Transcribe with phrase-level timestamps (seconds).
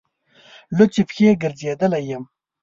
[0.75, 2.23] لوڅې پښې ګرځېدلی یم.